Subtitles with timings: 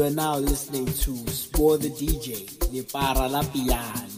[0.00, 4.08] You are now listening to Spore the DJ, Lepara La Piana.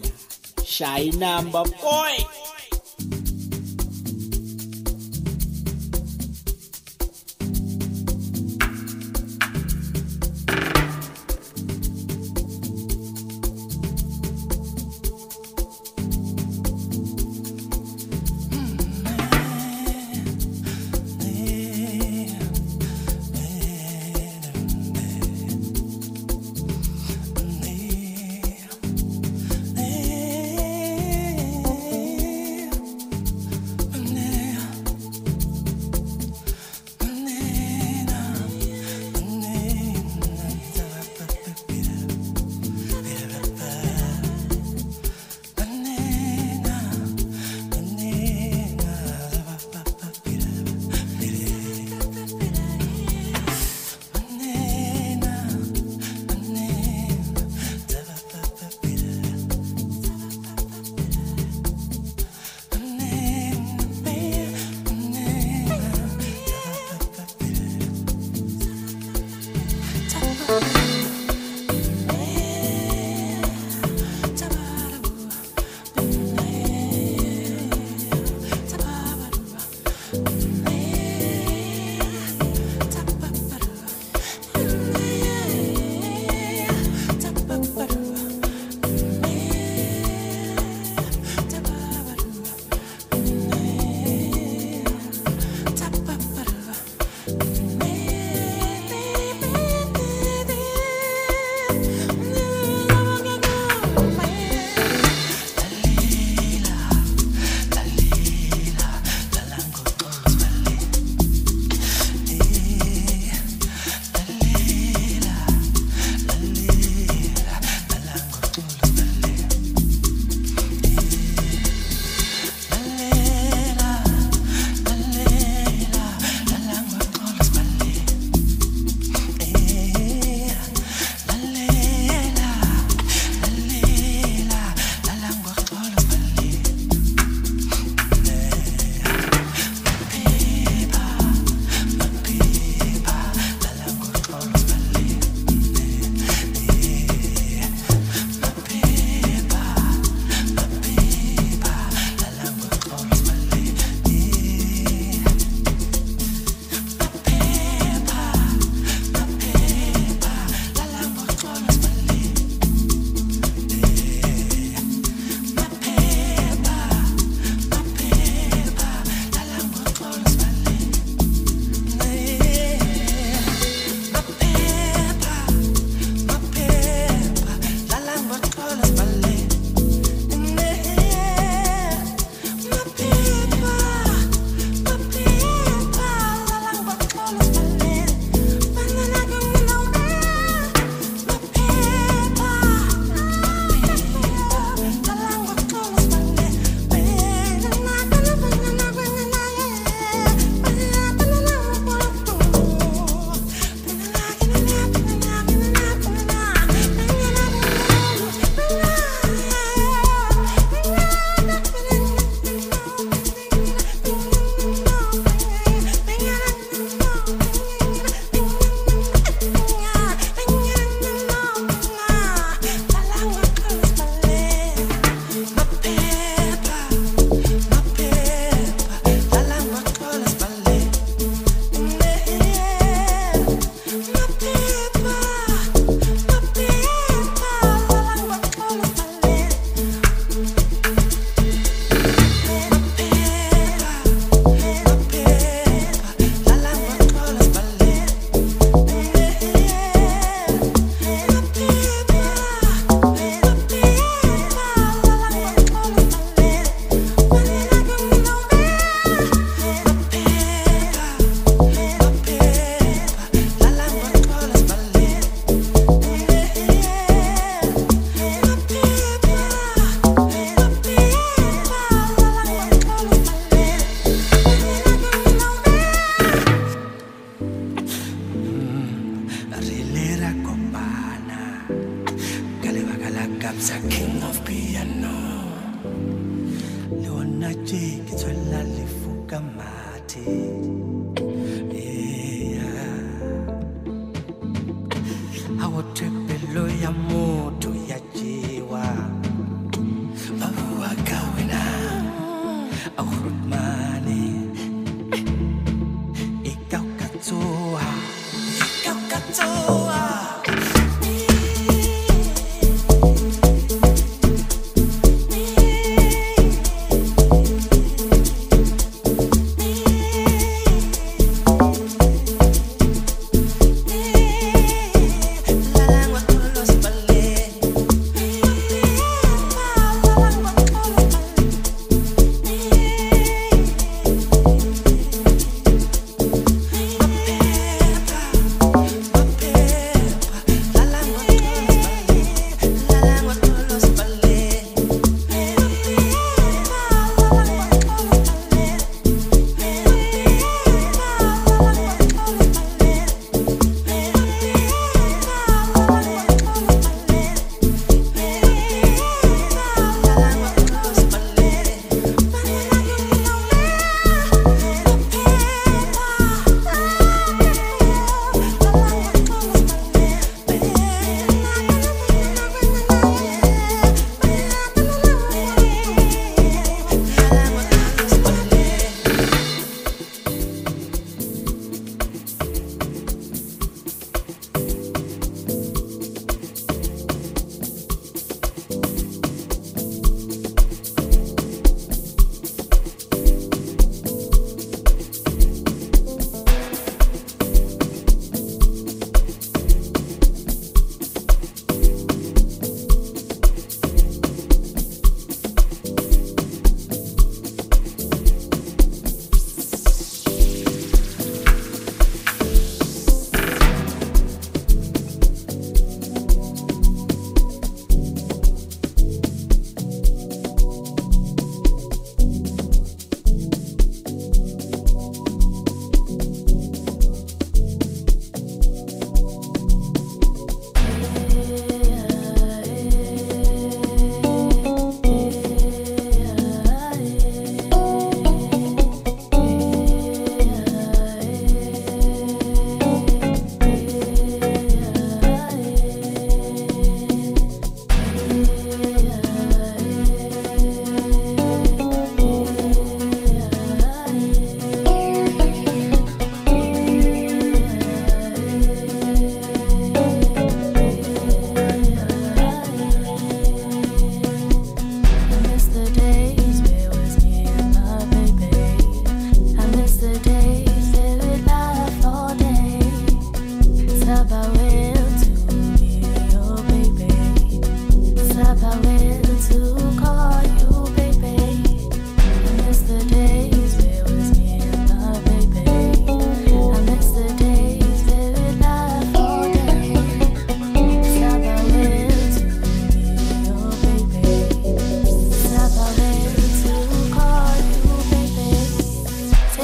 [0.65, 2.41] Shy number boy.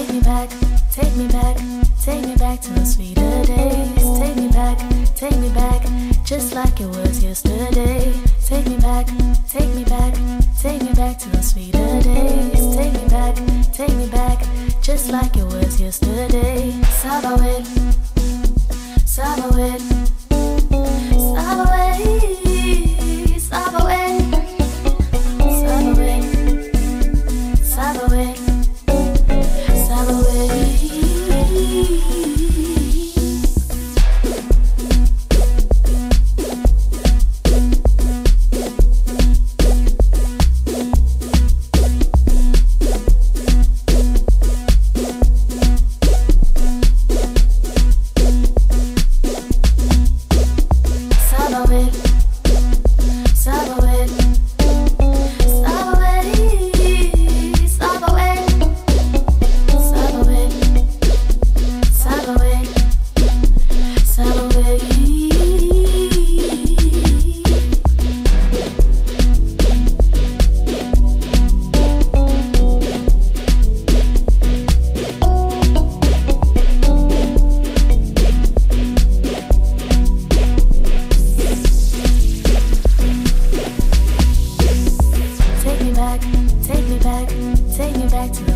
[0.09, 0.49] Take me back,
[0.91, 1.57] take me back,
[2.01, 4.19] take me back to sweeter days.
[4.19, 4.79] Take me back,
[5.15, 5.83] take me back,
[6.25, 8.15] just like it was yesterday.
[8.47, 9.07] Take me back,
[9.51, 10.15] take me back,
[10.63, 12.75] take me back to sweeter days.
[12.75, 13.37] Take me back,
[13.75, 14.47] take me back,
[14.81, 16.73] just like it was yesterday.
[17.03, 17.67] Sabawet,
[19.05, 19.83] Sabawet,
[21.37, 22.01] Sabawet,
[23.39, 23.88] Sabawet.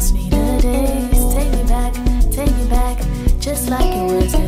[0.00, 1.92] Sweeter days, take me back,
[2.30, 2.98] take me back,
[3.38, 4.41] just like it was.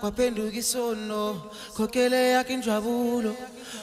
[0.00, 1.22] Kwaphenduka isono
[1.76, 3.32] khokhele yakhe injabulo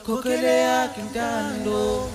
[0.06, 2.10] khokhele yakhe intando.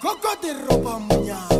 [0.00, 1.55] Coco de ropa muña.